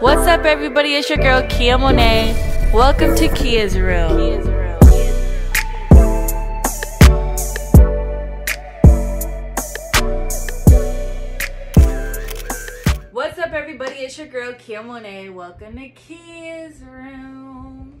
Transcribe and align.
What's 0.00 0.26
up, 0.26 0.46
everybody? 0.46 0.94
It's 0.94 1.10
your 1.10 1.18
girl 1.18 1.46
Kia 1.50 1.76
Monet. 1.76 2.70
Welcome 2.72 3.14
to 3.14 3.28
Kia's 3.28 3.78
Room. 3.78 4.40
What's 13.12 13.38
up, 13.38 13.52
everybody? 13.52 13.96
It's 13.96 14.16
your 14.16 14.28
girl 14.28 14.54
Kia 14.54 14.82
Monet. 14.82 15.28
Welcome 15.28 15.76
to 15.76 15.90
Kia's 15.90 16.80
Room. 16.80 18.00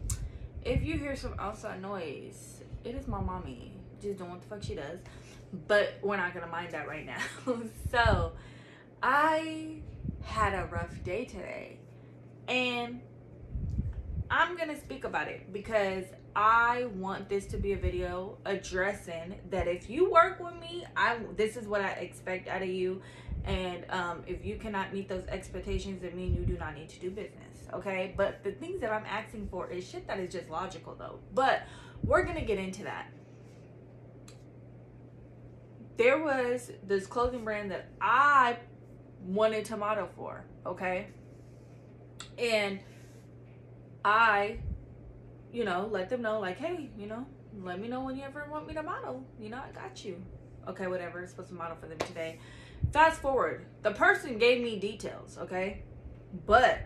If 0.64 0.82
you 0.82 0.96
hear 0.96 1.14
some 1.14 1.34
outside 1.38 1.82
noise, 1.82 2.62
it 2.84 2.94
is 2.94 3.06
my 3.06 3.20
mommy 3.20 3.72
just 4.00 4.16
doing 4.16 4.30
what 4.30 4.40
the 4.40 4.48
fuck 4.48 4.62
she 4.62 4.76
does. 4.76 5.00
But 5.68 5.98
we're 6.00 6.16
not 6.16 6.32
gonna 6.32 6.46
mind 6.46 6.72
that 6.72 6.88
right 6.88 7.04
now. 7.04 7.20
so, 7.90 8.32
I 9.02 9.80
had 10.22 10.54
a 10.54 10.66
rough 10.66 11.02
day 11.02 11.24
today, 11.24 11.78
and 12.46 13.00
I'm 14.30 14.56
gonna 14.56 14.78
speak 14.78 15.04
about 15.04 15.26
it 15.26 15.52
because 15.52 16.04
I 16.36 16.86
want 16.94 17.28
this 17.28 17.46
to 17.46 17.56
be 17.56 17.72
a 17.72 17.76
video 17.76 18.38
addressing 18.44 19.40
that 19.50 19.66
if 19.66 19.90
you 19.90 20.10
work 20.10 20.38
with 20.38 20.54
me, 20.54 20.84
I 20.96 21.18
this 21.36 21.56
is 21.56 21.66
what 21.66 21.80
I 21.80 21.90
expect 21.94 22.46
out 22.46 22.62
of 22.62 22.68
you, 22.68 23.02
and 23.44 23.84
um, 23.90 24.22
if 24.28 24.44
you 24.44 24.56
cannot 24.56 24.94
meet 24.94 25.08
those 25.08 25.26
expectations, 25.26 26.00
then 26.00 26.14
me 26.14 26.26
and 26.26 26.36
you 26.36 26.44
do 26.44 26.56
not 26.56 26.76
need 26.76 26.88
to 26.90 27.00
do 27.00 27.10
business, 27.10 27.66
okay? 27.74 28.14
But 28.16 28.44
the 28.44 28.52
things 28.52 28.80
that 28.82 28.92
I'm 28.92 29.04
asking 29.04 29.48
for 29.48 29.68
is 29.68 29.88
shit 29.88 30.06
that 30.06 30.20
is 30.20 30.32
just 30.32 30.48
logical 30.48 30.94
though. 30.96 31.18
But 31.34 31.62
we're 32.04 32.22
gonna 32.22 32.44
get 32.44 32.58
into 32.60 32.84
that. 32.84 33.10
There 35.96 36.22
was 36.22 36.70
this 36.86 37.06
clothing 37.06 37.44
brand 37.44 37.72
that 37.72 37.88
I 38.00 38.58
wanted 39.24 39.64
to 39.66 39.76
model 39.76 40.08
for, 40.16 40.44
okay? 40.66 41.08
And 42.38 42.80
I, 44.04 44.58
you 45.52 45.64
know, 45.64 45.88
let 45.90 46.08
them 46.08 46.22
know, 46.22 46.40
like, 46.40 46.58
hey, 46.58 46.90
you 46.98 47.06
know, 47.06 47.26
let 47.60 47.80
me 47.80 47.88
know 47.88 48.00
when 48.00 48.16
you 48.16 48.22
ever 48.22 48.46
want 48.50 48.66
me 48.66 48.74
to 48.74 48.82
model. 48.82 49.24
You 49.38 49.50
know, 49.50 49.58
I 49.58 49.70
got 49.72 50.04
you. 50.04 50.22
Okay, 50.68 50.86
whatever. 50.86 51.20
I'm 51.20 51.26
supposed 51.26 51.48
to 51.48 51.54
model 51.54 51.76
for 51.80 51.86
them 51.86 51.98
today. 51.98 52.38
Fast 52.92 53.20
forward, 53.20 53.66
the 53.82 53.92
person 53.92 54.38
gave 54.38 54.62
me 54.62 54.78
details, 54.78 55.38
okay? 55.38 55.82
But 56.46 56.80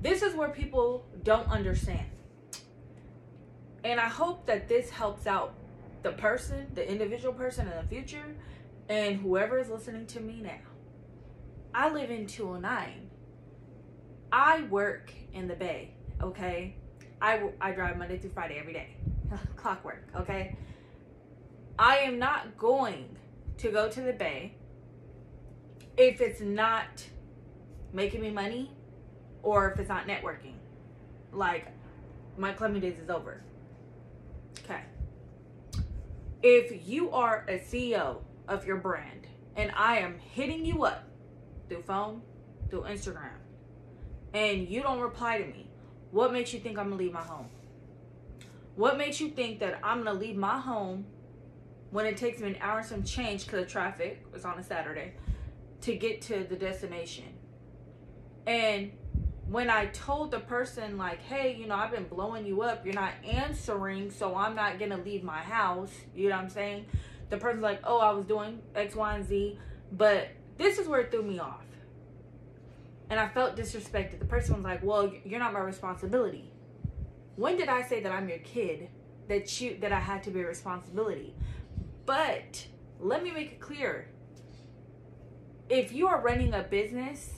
this 0.00 0.22
is 0.22 0.34
where 0.34 0.48
people 0.48 1.06
don't 1.22 1.48
understand. 1.48 2.06
And 3.84 3.98
I 4.00 4.08
hope 4.08 4.46
that 4.46 4.68
this 4.68 4.90
helps 4.90 5.26
out 5.26 5.54
the 6.02 6.12
person, 6.12 6.66
the 6.74 6.88
individual 6.88 7.32
person 7.32 7.68
in 7.68 7.76
the 7.76 7.88
future, 7.88 8.36
and 8.88 9.16
whoever 9.16 9.58
is 9.58 9.68
listening 9.68 10.06
to 10.06 10.20
me 10.20 10.40
now. 10.42 10.71
I 11.74 11.88
live 11.90 12.10
in 12.10 12.26
209. 12.26 13.10
I 14.30 14.62
work 14.64 15.12
in 15.32 15.48
the 15.48 15.54
Bay, 15.54 15.94
okay? 16.22 16.76
I, 17.20 17.48
I 17.60 17.72
drive 17.72 17.96
Monday 17.96 18.18
through 18.18 18.30
Friday 18.30 18.58
every 18.58 18.72
day. 18.72 18.96
Clockwork, 19.56 20.04
okay? 20.16 20.56
I 21.78 21.98
am 21.98 22.18
not 22.18 22.58
going 22.58 23.16
to 23.58 23.70
go 23.70 23.88
to 23.88 24.00
the 24.00 24.12
Bay 24.12 24.54
if 25.96 26.20
it's 26.20 26.40
not 26.40 27.06
making 27.92 28.20
me 28.20 28.30
money 28.30 28.70
or 29.42 29.70
if 29.70 29.78
it's 29.78 29.88
not 29.88 30.06
networking. 30.06 30.54
Like, 31.32 31.68
my 32.36 32.52
clubbing 32.52 32.80
days 32.80 32.98
is 33.02 33.08
over. 33.08 33.42
Okay. 34.64 34.82
If 36.42 36.86
you 36.86 37.10
are 37.12 37.46
a 37.48 37.58
CEO 37.58 38.18
of 38.48 38.66
your 38.66 38.76
brand 38.76 39.26
and 39.56 39.70
I 39.74 39.98
am 39.98 40.18
hitting 40.18 40.64
you 40.64 40.84
up 40.84 41.04
through 41.68 41.82
phone, 41.82 42.22
through 42.70 42.82
Instagram, 42.82 43.38
and 44.34 44.68
you 44.68 44.82
don't 44.82 45.00
reply 45.00 45.38
to 45.38 45.46
me, 45.46 45.68
what 46.10 46.32
makes 46.32 46.52
you 46.52 46.60
think 46.60 46.78
I'm 46.78 46.90
gonna 46.90 46.96
leave 46.96 47.12
my 47.12 47.22
home? 47.22 47.48
What 48.76 48.96
makes 48.96 49.20
you 49.20 49.30
think 49.30 49.60
that 49.60 49.78
I'm 49.82 50.04
gonna 50.04 50.18
leave 50.18 50.36
my 50.36 50.58
home 50.58 51.04
when 51.90 52.06
it 52.06 52.16
takes 52.16 52.40
me 52.40 52.48
an 52.48 52.56
hour 52.60 52.78
and 52.78 52.86
some 52.86 53.02
change 53.02 53.44
because 53.44 53.62
of 53.62 53.68
traffic, 53.68 54.24
it's 54.34 54.44
on 54.44 54.58
a 54.58 54.62
Saturday, 54.62 55.14
to 55.82 55.94
get 55.94 56.22
to 56.22 56.44
the 56.44 56.56
destination? 56.56 57.24
And 58.46 58.92
when 59.48 59.68
I 59.68 59.86
told 59.86 60.30
the 60.30 60.40
person, 60.40 60.96
like, 60.96 61.20
hey, 61.22 61.54
you 61.54 61.66
know, 61.66 61.74
I've 61.74 61.90
been 61.90 62.04
blowing 62.04 62.46
you 62.46 62.62
up, 62.62 62.86
you're 62.86 62.94
not 62.94 63.12
answering, 63.24 64.10
so 64.10 64.34
I'm 64.34 64.54
not 64.54 64.78
gonna 64.78 64.96
leave 64.96 65.22
my 65.22 65.40
house, 65.40 65.92
you 66.14 66.30
know 66.30 66.36
what 66.36 66.44
I'm 66.44 66.50
saying? 66.50 66.86
The 67.28 67.36
person's 67.36 67.62
like, 67.62 67.80
oh, 67.84 67.98
I 67.98 68.12
was 68.12 68.24
doing 68.24 68.60
X, 68.74 68.94
Y, 68.94 69.14
and 69.14 69.26
Z, 69.26 69.58
but 69.92 70.28
this 70.58 70.78
is 70.78 70.88
where 70.88 71.00
it 71.00 71.10
threw 71.10 71.22
me 71.22 71.38
off. 71.38 71.64
And 73.10 73.20
I 73.20 73.28
felt 73.28 73.56
disrespected. 73.56 74.18
The 74.18 74.24
person 74.24 74.54
was 74.54 74.64
like, 74.64 74.82
well, 74.82 75.12
you're 75.24 75.38
not 75.38 75.52
my 75.52 75.60
responsibility. 75.60 76.50
When 77.36 77.56
did 77.56 77.68
I 77.68 77.82
say 77.82 78.00
that 78.00 78.12
I'm 78.12 78.28
your 78.28 78.38
kid? 78.38 78.88
That 79.28 79.60
you 79.60 79.76
that 79.80 79.92
I 79.92 80.00
had 80.00 80.22
to 80.24 80.30
be 80.30 80.40
a 80.40 80.46
responsibility. 80.46 81.34
But 82.06 82.66
let 82.98 83.22
me 83.22 83.30
make 83.30 83.52
it 83.52 83.60
clear. 83.60 84.08
If 85.68 85.92
you 85.92 86.06
are 86.08 86.20
running 86.20 86.54
a 86.54 86.62
business, 86.62 87.30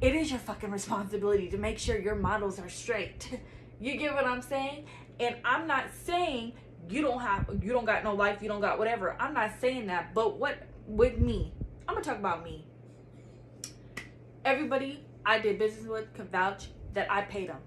it 0.00 0.14
is 0.14 0.30
your 0.30 0.40
fucking 0.40 0.70
responsibility 0.70 1.48
to 1.50 1.58
make 1.58 1.78
sure 1.78 1.98
your 1.98 2.14
models 2.14 2.58
are 2.58 2.68
straight. 2.68 3.40
You 3.82 3.96
get 3.96 4.12
what 4.12 4.26
I'm 4.26 4.42
saying? 4.42 4.84
And 5.20 5.36
I'm 5.42 5.66
not 5.66 5.84
saying 6.04 6.52
you 6.90 7.00
don't 7.00 7.20
have 7.20 7.46
you 7.62 7.72
don't 7.72 7.86
got 7.86 8.04
no 8.04 8.14
life, 8.14 8.42
you 8.42 8.48
don't 8.48 8.60
got 8.60 8.78
whatever. 8.78 9.16
I'm 9.18 9.32
not 9.32 9.52
saying 9.58 9.86
that. 9.86 10.12
But 10.12 10.38
what 10.38 10.58
with 10.86 11.18
me, 11.18 11.54
gonna 12.00 12.16
talk 12.16 12.18
about 12.18 12.44
me. 12.44 12.64
Everybody 14.44 15.04
I 15.24 15.38
did 15.38 15.58
business 15.58 15.86
with 15.86 16.12
can 16.14 16.26
vouch 16.28 16.68
that 16.94 17.10
I 17.10 17.22
paid 17.22 17.50
them. 17.50 17.58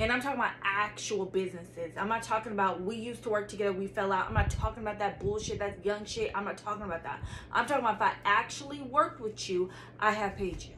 And 0.00 0.10
I'm 0.10 0.20
talking 0.20 0.40
about 0.40 0.54
actual 0.64 1.24
businesses. 1.24 1.92
I'm 1.96 2.08
not 2.08 2.24
talking 2.24 2.50
about 2.50 2.80
we 2.80 2.96
used 2.96 3.22
to 3.22 3.30
work 3.30 3.46
together, 3.46 3.72
we 3.72 3.86
fell 3.86 4.10
out. 4.10 4.26
I'm 4.26 4.34
not 4.34 4.50
talking 4.50 4.82
about 4.82 4.98
that 4.98 5.20
bullshit, 5.20 5.60
that 5.60 5.84
young 5.84 6.04
shit. 6.04 6.32
I'm 6.34 6.44
not 6.44 6.58
talking 6.58 6.82
about 6.82 7.04
that. 7.04 7.22
I'm 7.52 7.64
talking 7.66 7.84
about 7.84 7.96
if 7.96 8.02
I 8.02 8.12
actually 8.24 8.80
worked 8.80 9.20
with 9.20 9.48
you, 9.48 9.70
I 10.00 10.10
have 10.10 10.36
paid 10.36 10.64
you. 10.64 10.74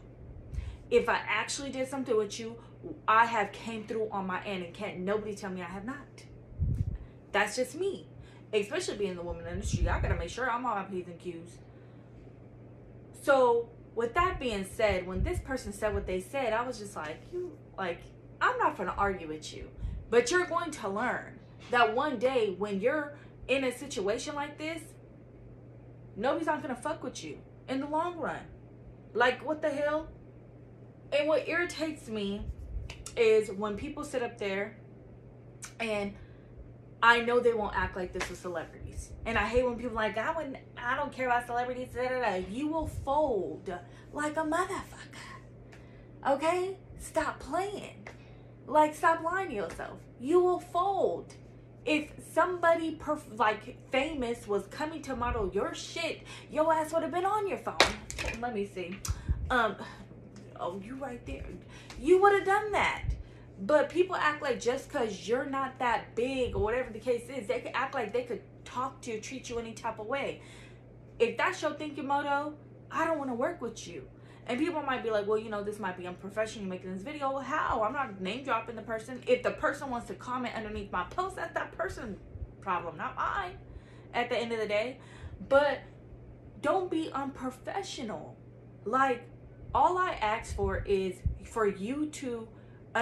If 0.91 1.09
I 1.09 1.19
actually 1.27 1.71
did 1.71 1.89
something 1.89 2.15
with 2.15 2.39
you, 2.39 2.57
I 3.09 3.25
have 3.25 3.53
came 3.53 3.87
through 3.87 4.11
on 4.11 4.27
my 4.27 4.45
end 4.45 4.65
and 4.65 4.75
can't 4.75 4.99
nobody 4.99 5.35
tell 5.35 5.51
me 5.51 5.63
I 5.63 5.65
have 5.65 5.87
not. 5.87 5.97
That's 7.33 7.57
just 7.57 7.75
me. 7.75 8.07
Especially 8.53 8.99
being 8.99 9.17
the 9.17 9.23
woman 9.23 9.41
in 9.41 9.47
the 9.47 9.53
industry, 9.53 9.89
I 9.89 9.99
gotta 9.99 10.15
make 10.15 10.29
sure 10.29 10.49
I'm 10.49 10.65
on 10.67 10.77
my 10.77 10.85
P's 10.85 11.07
and 11.07 11.19
Q's. 11.19 11.59
So 13.27 13.69
with 13.97 14.15
that 14.15 14.39
being 14.39 14.65
said, 14.77 15.05
when 15.05 15.25
this 15.25 15.41
person 15.41 15.73
said 15.73 15.93
what 15.93 16.07
they 16.07 16.21
said, 16.21 16.53
I 16.53 16.65
was 16.65 16.79
just 16.79 16.95
like, 16.95 17.21
you 17.33 17.59
like 17.77 17.99
I'm 18.41 18.57
not 18.59 18.77
to 18.89 18.95
argue 18.95 19.27
with 19.27 19.53
you, 19.53 19.69
but 20.11 20.31
you're 20.31 20.47
going 20.47 20.71
to 20.71 20.89
learn 20.89 21.41
that 21.73 21.93
one 21.93 22.21
day 22.21 22.55
when 22.57 22.81
you're 22.81 23.17
in 23.49 23.65
a 23.65 23.77
situation 23.77 24.37
like 24.37 24.59
this, 24.59 24.81
nobody's 26.15 26.47
not 26.47 26.63
to 26.77 26.81
fuck 26.81 27.03
with 27.03 27.25
you 27.25 27.39
in 27.69 27.81
the 27.81 27.89
long 27.89 28.17
run. 28.17 28.39
Like, 29.13 29.45
what 29.45 29.61
the 29.61 29.71
hell? 29.71 30.07
And 31.13 31.27
what 31.27 31.49
irritates 31.49 32.07
me 32.07 32.47
is 33.17 33.51
when 33.51 33.77
people 33.77 34.05
sit 34.05 34.23
up 34.23 34.39
there 34.39 34.77
and 35.81 36.15
I 37.07 37.21
know 37.21 37.39
they 37.39 37.55
won't 37.55 37.77
act 37.77 37.95
like 37.95 38.13
this 38.13 38.29
with 38.29 38.41
celebrities. 38.41 39.13
And 39.27 39.39
I 39.39 39.43
hate 39.43 39.65
when 39.65 39.77
people 39.77 39.95
like, 39.95 40.19
I 40.19 40.37
wouldn't, 40.37 40.57
I 40.77 40.97
don't 40.97 41.13
care 41.13 41.27
about 41.27 41.47
celebrities. 41.47 41.91
Da, 41.95 42.09
da, 42.09 42.21
da. 42.21 42.45
You 42.51 42.67
will 42.67 42.89
fold 42.89 43.73
like 44.13 44.37
a 44.37 44.41
motherfucker. 44.41 46.29
Okay? 46.29 46.77
Stop 46.99 47.39
playing. 47.39 48.09
Like, 48.67 48.93
stop 48.93 49.23
lying 49.23 49.51
to 49.51 49.55
yourself. 49.55 50.01
You 50.21 50.41
will 50.41 50.59
fold. 50.59 51.33
If 51.85 52.11
somebody 52.33 52.97
perf- 52.97 53.39
like 53.39 53.77
famous 53.93 54.49
was 54.49 54.67
coming 54.67 55.01
to 55.03 55.15
model 55.15 55.49
your 55.55 55.77
shit, 55.77 56.23
your 56.51 56.75
ass 56.75 56.93
would 56.93 57.05
have 57.05 57.13
been 57.13 57.25
on 57.25 57.47
your 57.47 57.59
phone. 57.59 57.77
Let 58.41 58.53
me 58.53 58.67
see. 58.67 58.99
Um, 59.49 59.77
oh, 60.59 60.81
you 60.85 60.97
right 60.97 61.25
there. 61.25 61.47
You 62.01 62.21
would 62.21 62.33
have 62.35 62.45
done 62.45 62.73
that. 62.73 63.05
But 63.59 63.89
people 63.89 64.17
act 64.17 64.43
like 64.43 64.61
just 64.61 64.89
because 64.89 65.27
you're 65.27 65.47
not 65.47 65.79
that 65.79 66.15
big 66.15 66.55
or 66.55 66.63
whatever 66.63 66.93
the 66.93 66.99
case 66.99 67.23
is, 67.29 67.47
they 67.47 67.61
could 67.61 67.73
act 67.75 67.95
like 67.95 68.13
they 68.13 68.25
could 68.25 68.43
talk 68.65 69.01
to 69.03 69.13
you, 69.13 69.21
treat 69.21 69.49
you 69.49 69.59
any 69.59 69.73
type 69.73 69.99
of 69.99 70.07
way. 70.07 70.43
If 71.19 71.39
that's 71.39 71.63
your 71.63 71.73
thinking 71.73 72.07
motto, 72.07 72.55
I 72.91 73.07
don't 73.07 73.19
want 73.19 73.31
to 73.31 73.35
work 73.35 73.63
with 73.63 73.89
you. 73.89 74.09
And 74.47 74.61
people 74.61 74.83
might 74.83 75.03
be 75.03 75.11
like, 75.11 75.27
well, 75.27 75.39
you 75.39 75.51
know, 75.51 75.65
this 75.65 75.79
might 75.79 75.97
be 75.97 76.07
unprofessional 76.07 76.69
making 76.69 76.93
this 76.93 77.03
video. 77.03 77.33
Well, 77.33 77.43
how? 77.43 77.83
I'm 77.83 77.93
not 77.93 78.21
name 78.21 78.45
dropping 78.45 78.77
the 78.77 78.83
person. 78.83 79.21
If 79.27 79.43
the 79.43 79.51
person 79.53 79.91
wants 79.91 80.07
to 80.09 80.15
comment 80.15 80.55
underneath 80.55 80.93
my 80.93 81.05
post, 81.05 81.37
that's 81.37 81.55
that 81.55 81.73
person's 81.73 82.19
problem, 82.61 82.97
not 82.97 83.17
mine 83.17 83.57
at 84.15 84.29
the 84.29 84.37
end 84.37 84.53
of 84.53 84.61
the 84.61 84.67
day. 84.69 84.99
But 85.49 85.81
don't 86.61 86.91
be 86.91 87.11
unprofessional. 87.13 88.37
Like, 88.85 89.29
all 89.75 89.99
I 89.99 90.13
ask 90.13 90.55
for 90.55 90.79
is 90.87 91.17
for 91.45 91.67
you 91.67 92.07
to 92.07 92.49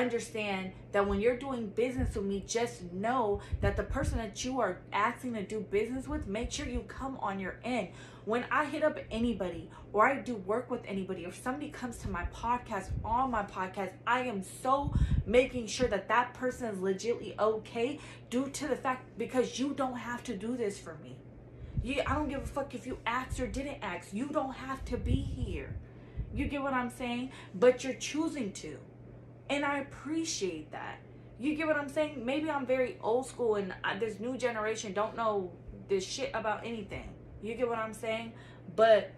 understand 0.02 0.72
that 0.92 1.06
when 1.06 1.20
you're 1.20 1.36
doing 1.36 1.68
business 1.68 2.14
with 2.14 2.24
me, 2.24 2.44
just 2.46 2.92
know 2.92 3.40
that 3.60 3.76
the 3.76 3.82
person 3.82 4.18
that 4.18 4.44
you 4.44 4.60
are 4.60 4.78
asking 4.92 5.34
to 5.34 5.42
do 5.42 5.60
business 5.60 6.08
with, 6.08 6.26
make 6.26 6.50
sure 6.50 6.66
you 6.66 6.80
come 6.88 7.16
on 7.20 7.38
your 7.38 7.56
end. 7.64 7.88
When 8.24 8.44
I 8.50 8.64
hit 8.64 8.82
up 8.82 8.98
anybody 9.10 9.68
or 9.92 10.06
I 10.06 10.20
do 10.20 10.36
work 10.36 10.70
with 10.70 10.80
anybody, 10.86 11.26
or 11.26 11.32
somebody 11.32 11.68
comes 11.68 11.98
to 11.98 12.08
my 12.08 12.24
podcast, 12.34 12.90
on 13.04 13.30
my 13.30 13.42
podcast, 13.42 13.92
I 14.06 14.20
am 14.20 14.42
so 14.42 14.92
making 15.26 15.66
sure 15.66 15.88
that 15.88 16.08
that 16.08 16.34
person 16.34 16.66
is 16.66 16.78
legitly 16.78 17.38
okay 17.38 18.00
due 18.30 18.48
to 18.48 18.66
the 18.66 18.76
fact 18.76 19.16
because 19.18 19.58
you 19.58 19.74
don't 19.74 19.96
have 19.96 20.24
to 20.24 20.34
do 20.34 20.56
this 20.56 20.78
for 20.78 20.96
me. 21.02 21.16
You, 21.82 22.00
I 22.06 22.14
don't 22.14 22.30
give 22.30 22.42
a 22.42 22.46
fuck 22.46 22.74
if 22.74 22.86
you 22.86 22.98
asked 23.06 23.38
or 23.38 23.46
didn't 23.46 23.78
ask. 23.82 24.08
You 24.12 24.28
don't 24.28 24.54
have 24.54 24.84
to 24.86 24.96
be 24.96 25.14
here. 25.14 25.76
You 26.34 26.46
get 26.46 26.62
what 26.62 26.72
I'm 26.72 26.90
saying? 26.90 27.30
But 27.54 27.84
you're 27.84 27.94
choosing 27.94 28.52
to. 28.52 28.78
And 29.50 29.64
I 29.64 29.78
appreciate 29.78 30.72
that. 30.72 31.00
You 31.38 31.54
get 31.54 31.66
what 31.66 31.76
I'm 31.76 31.88
saying? 31.88 32.24
Maybe 32.24 32.50
I'm 32.50 32.66
very 32.66 32.96
old 33.02 33.26
school 33.26 33.56
and 33.56 33.74
I, 33.82 33.98
this 33.98 34.20
new 34.20 34.36
generation 34.36 34.92
don't 34.92 35.16
know 35.16 35.52
this 35.88 36.06
shit 36.06 36.30
about 36.32 36.64
anything. 36.64 37.10
You 37.42 37.54
get 37.54 37.68
what 37.68 37.78
I'm 37.78 37.92
saying? 37.92 38.32
But 38.76 39.12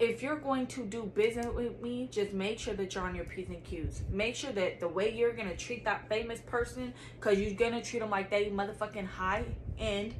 if 0.00 0.20
you're 0.20 0.38
going 0.38 0.66
to 0.66 0.84
do 0.84 1.04
business 1.14 1.46
with 1.54 1.80
me, 1.80 2.08
just 2.10 2.32
make 2.32 2.58
sure 2.58 2.74
that 2.74 2.94
you're 2.94 3.04
on 3.04 3.14
your 3.14 3.24
P's 3.24 3.48
and 3.48 3.62
Q's. 3.62 4.02
Make 4.10 4.34
sure 4.34 4.50
that 4.52 4.80
the 4.80 4.88
way 4.88 5.14
you're 5.14 5.32
gonna 5.32 5.56
treat 5.56 5.84
that 5.84 6.08
famous 6.08 6.40
person, 6.40 6.92
cause 7.20 7.38
you're 7.38 7.54
gonna 7.54 7.80
treat 7.80 8.00
them 8.00 8.10
like 8.10 8.28
they 8.28 8.46
motherfucking 8.46 9.06
high 9.06 9.44
end 9.78 10.14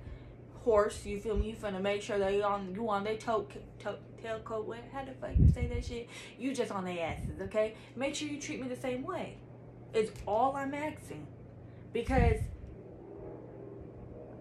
horse. 0.65 1.05
You 1.05 1.19
feel 1.21 1.37
me? 1.37 1.51
You 1.51 1.57
finna 1.57 1.81
make 1.81 2.03
sure 2.03 2.19
they 2.19 2.43
on 2.43 2.75
you 2.75 2.89
on 2.89 3.05
their 3.05 3.17
toe, 3.17 3.47
toe 3.79 3.97
tail 4.23 4.41
coat. 4.41 4.67
What? 4.67 4.79
How 4.93 5.05
the 5.05 5.13
fuck 5.13 5.31
you 5.39 5.51
say 5.53 5.67
that 5.69 5.85
shit? 5.85 6.09
You 6.39 6.55
just 6.55 6.73
on 6.73 6.85
their 6.85 7.01
asses, 7.01 7.41
okay? 7.43 7.75
Make 7.97 8.15
sure 8.15 8.29
you 8.29 8.41
treat 8.41 8.61
me 8.61 8.69
the 8.69 8.81
same 8.81 9.03
way. 9.03 9.37
It's 9.93 10.11
all 10.27 10.57
I'm 10.57 10.73
asking, 10.75 11.27
because 11.93 12.41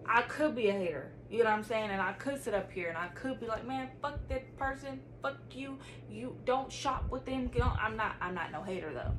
I 0.06 0.22
could 0.22 0.54
be 0.54 0.68
a 0.68 0.72
hater. 0.72 1.12
You 1.30 1.38
know 1.38 1.44
what 1.44 1.54
I'm 1.54 1.64
saying? 1.64 1.90
And 1.90 2.00
I 2.00 2.12
could 2.12 2.42
sit 2.42 2.52
up 2.52 2.70
here 2.70 2.90
and 2.90 2.98
I 2.98 3.06
could 3.08 3.40
be 3.40 3.46
like, 3.46 3.66
man, 3.66 3.88
fuck 4.02 4.18
that 4.28 4.56
person, 4.58 5.00
fuck 5.22 5.38
you. 5.50 5.78
You 6.10 6.36
don't 6.44 6.70
shop 6.70 7.10
with 7.10 7.24
them. 7.24 7.50
I'm 7.80 7.96
not. 7.96 8.16
I'm 8.20 8.34
not 8.34 8.52
no 8.52 8.62
hater 8.62 8.92
though. 8.92 9.12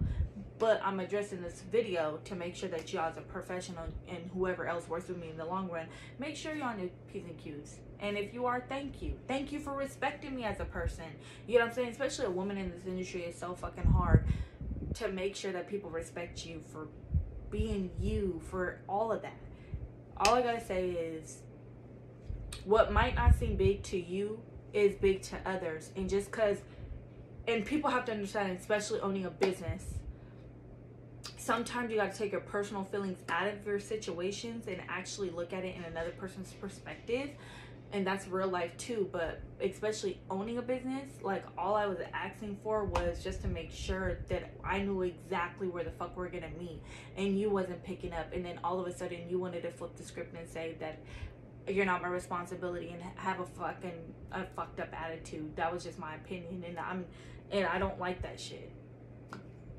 But 0.60 0.82
I'm 0.84 1.00
addressing 1.00 1.42
this 1.42 1.62
video 1.62 2.20
to 2.26 2.36
make 2.36 2.56
sure 2.56 2.70
that 2.70 2.94
y'all 2.94 3.10
as 3.10 3.18
a 3.18 3.22
professional 3.22 3.86
and 4.08 4.30
whoever 4.34 4.68
else 4.68 4.88
works 4.88 5.08
with 5.08 5.18
me 5.18 5.30
in 5.30 5.38
the 5.38 5.46
long 5.46 5.70
run, 5.70 5.88
make 6.20 6.36
sure 6.36 6.54
you're 6.56 6.66
on 6.66 6.80
your 6.80 6.90
P's 7.12 7.24
and 7.26 7.38
Q's. 7.38 7.80
And 8.00 8.18
if 8.18 8.34
you 8.34 8.46
are, 8.46 8.64
thank 8.70 9.02
you. 9.02 9.18
Thank 9.28 9.52
you 9.52 9.60
for 9.60 9.74
respecting 9.74 10.36
me 10.36 10.44
as 10.44 10.60
a 10.60 10.66
person. 10.66 11.06
You 11.48 11.60
know 11.60 11.66
what 11.66 11.70
I'm 11.70 11.76
saying? 11.76 11.90
Especially 11.90 12.26
a 12.26 12.32
woman 12.32 12.58
in 12.58 12.72
this 12.72 12.86
industry 12.86 13.22
is 13.24 13.38
so 13.38 13.56
fucking 13.56 13.86
hard 13.86 14.26
to 14.96 15.08
make 15.10 15.36
sure 15.36 15.52
that 15.52 15.68
people 15.68 15.90
respect 15.90 16.46
you 16.46 16.62
for 16.72 16.88
being 17.50 17.90
you, 18.00 18.42
for 18.50 18.80
all 18.88 19.12
of 19.12 19.22
that. 19.22 19.38
All 20.18 20.36
I 20.36 20.42
gotta 20.42 20.64
say 20.64 20.90
is 20.90 21.42
what 22.66 22.92
might 22.92 23.16
not 23.16 23.36
seem 23.36 23.56
big 23.56 23.84
to 23.84 24.00
you 24.00 24.40
is 24.74 24.96
big 24.96 25.22
to 25.24 25.38
others. 25.46 25.92
And 25.96 26.10
just 26.10 26.32
because, 26.32 26.58
and 27.48 27.66
people 27.66 27.90
have 27.90 28.06
to 28.06 28.12
understand, 28.12 28.58
especially 28.60 29.00
owning 29.00 29.26
a 29.26 29.30
business, 29.30 29.86
sometimes 31.44 31.92
you 31.92 31.98
got 31.98 32.10
to 32.10 32.18
take 32.18 32.32
your 32.32 32.42
personal 32.42 32.86
feelings 32.86 33.20
out 33.28 33.48
of 33.48 33.66
your 33.66 33.80
situations 33.80 34.68
and 34.68 34.82
actually 34.88 35.30
look 35.30 35.52
at 35.52 35.66
it 35.66 35.76
in 35.76 35.84
another 35.84 36.12
person's 36.12 36.54
perspective 36.54 37.32
and 37.92 38.08
that's 38.08 38.28
real 38.30 38.48
life 38.48 38.76
too 38.78 39.10
but 39.12 39.42
especially 39.62 40.18
owning 40.30 40.58
a 40.58 40.62
business 40.62 41.10
like 41.22 41.44
all 41.58 41.76
i 41.76 41.86
was 41.86 41.98
asking 42.14 42.58
for 42.64 42.86
was 42.86 43.22
just 43.22 43.42
to 43.42 43.50
make 43.50 43.70
sure 43.72 44.20
that 44.30 44.54
i 44.64 44.80
knew 44.80 45.02
exactly 45.02 45.68
where 45.68 45.84
the 45.84 45.92
fuck 45.92 46.16
we're 46.16 46.30
gonna 46.30 46.50
meet 46.58 46.82
and 47.18 47.38
you 47.38 47.50
wasn't 47.50 47.84
picking 47.84 48.14
up 48.14 48.32
and 48.32 48.46
then 48.46 48.58
all 48.64 48.80
of 48.80 48.88
a 48.88 48.98
sudden 48.98 49.20
you 49.30 49.38
wanted 49.38 49.62
to 49.62 49.70
flip 49.70 49.94
the 49.98 50.04
script 50.04 50.34
and 50.38 50.48
say 50.48 50.78
that 50.80 50.98
you're 51.68 51.86
not 51.86 52.02
my 52.02 52.08
responsibility 52.08 52.90
and 52.90 53.02
have 53.16 53.42
a 53.42 53.46
fucking 53.46 54.14
a 54.34 54.44
fucked 54.48 54.82
up 54.82 54.90
attitude. 54.92 55.56
That 55.56 55.74
was 55.74 55.86
just 55.86 55.98
my 55.98 56.16
opinion 56.16 56.62
and 56.68 56.78
i'm 56.78 57.06
and 57.52 57.66
i 57.68 57.80
don't 57.80 57.98
like 58.00 58.22
that 58.22 58.38
shit 58.38 58.70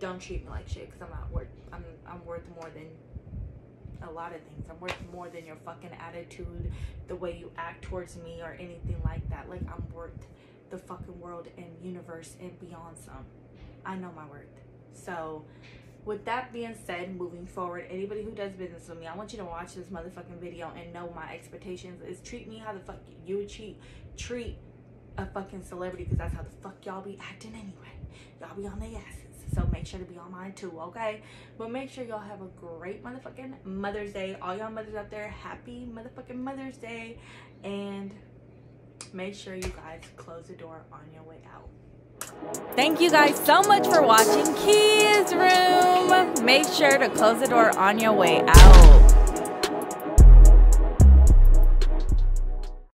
don't 0.00 0.20
treat 0.20 0.44
me 0.44 0.50
like 0.50 0.69
shit 0.69 0.87
because 0.87 1.02
I'm 1.02 1.11
not 1.11 1.31
worth. 1.31 1.49
I'm 1.73 1.85
I'm 2.06 2.25
worth 2.25 2.44
more 2.61 2.70
than 2.70 2.88
a 4.06 4.11
lot 4.11 4.35
of 4.35 4.41
things. 4.43 4.67
I'm 4.70 4.79
worth 4.81 4.96
more 5.12 5.29
than 5.29 5.46
your 5.46 5.56
fucking 5.64 5.91
attitude, 5.99 6.73
the 7.08 7.17
way 7.17 7.37
you 7.38 7.50
act 7.56 7.82
towards 7.82 8.17
me, 8.17 8.41
or 8.43 8.52
anything 8.61 9.00
like 9.05 9.29
that. 9.31 9.49
Like 9.49 9.62
I'm 9.62 9.85
worth 9.93 10.26
the 10.70 10.79
fucking 10.79 11.20
world 11.20 11.49
and 11.56 11.67
universe 11.82 12.37
and 12.41 12.58
beyond 12.61 12.99
some. 12.99 13.25
I 13.85 13.96
know 13.96 14.11
my 14.17 14.26
worth. 14.26 14.46
So, 14.93 15.44
with 16.05 16.25
that 16.25 16.52
being 16.52 16.75
said, 16.87 17.17
moving 17.17 17.46
forward, 17.46 17.87
anybody 17.91 18.23
who 18.23 18.31
does 18.31 18.52
business 18.52 18.88
with 18.88 18.99
me, 18.99 19.06
I 19.06 19.14
want 19.14 19.32
you 19.32 19.38
to 19.38 19.44
watch 19.44 19.75
this 19.75 19.87
motherfucking 19.87 20.38
video 20.41 20.73
and 20.76 20.93
know 20.93 21.12
my 21.14 21.32
expectations 21.32 22.02
is 22.06 22.20
treat 22.20 22.49
me 22.49 22.58
how 22.58 22.73
the 22.73 22.81
fuck 22.81 22.99
you 23.26 23.38
would 23.38 23.49
treat 23.49 23.79
treat 24.17 24.56
a 25.19 25.26
fucking 25.26 25.62
celebrity 25.62 26.05
because 26.05 26.19
that's 26.19 26.35
how 26.35 26.43
the 26.43 26.50
fuck 26.62 26.75
y'all 26.85 27.02
be 27.02 27.19
acting 27.20 27.52
anyway. 27.55 27.93
Y'all 28.41 28.55
be 28.56 28.67
on 28.67 28.79
their 28.79 29.00
asses. 29.00 29.33
So 29.55 29.69
make 29.73 29.87
sure 29.87 30.01
to 30.01 30.05
be 30.05 30.19
on 30.19 30.33
mine 30.33 30.53
too, 30.53 30.73
okay? 30.81 31.23
But 31.59 31.71
make 31.71 31.91
sure 31.91 32.05
y'all 32.05 32.19
have 32.19 32.43
a 32.43 32.49
great 32.61 33.05
motherfucking 33.05 33.65
Mother's 33.65 34.12
Day. 34.12 34.37
All 34.43 34.56
y'all 34.56 34.71
mothers 34.71 34.95
out 34.95 35.11
there, 35.11 35.29
happy 35.29 35.87
motherfucking 35.93 36.37
Mother's 36.37 36.77
Day. 36.77 37.19
And 37.62 38.12
make 39.12 39.35
sure 39.35 39.55
you 39.55 39.62
guys 39.62 40.03
close 40.17 40.47
the 40.47 40.55
door 40.55 40.85
on 40.93 41.03
your 41.12 41.23
way 41.23 41.39
out. 41.55 41.69
Thank 42.75 43.01
you 43.01 43.11
guys 43.11 43.37
so 43.45 43.62
much 43.62 43.87
for 43.87 44.03
watching 44.03 44.45
Kia's 44.56 45.33
Room. 45.35 46.45
Make 46.45 46.67
sure 46.67 46.99
to 46.99 47.09
close 47.11 47.41
the 47.41 47.47
door 47.47 47.77
on 47.79 47.99
your 47.99 48.12
way 48.12 48.43
out. 48.47 49.13